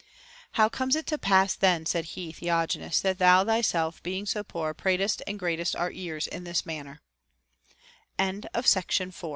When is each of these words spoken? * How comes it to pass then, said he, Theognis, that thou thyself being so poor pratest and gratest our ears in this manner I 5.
* 0.29 0.51
How 0.57 0.67
comes 0.67 0.95
it 0.95 1.05
to 1.05 1.19
pass 1.19 1.53
then, 1.53 1.85
said 1.85 2.05
he, 2.17 2.31
Theognis, 2.33 3.01
that 3.01 3.19
thou 3.19 3.45
thyself 3.45 4.01
being 4.01 4.25
so 4.25 4.43
poor 4.43 4.73
pratest 4.73 5.21
and 5.27 5.37
gratest 5.37 5.75
our 5.75 5.91
ears 5.91 6.25
in 6.25 6.43
this 6.43 6.65
manner 6.65 7.01
I 8.17 8.31
5. 8.51 9.11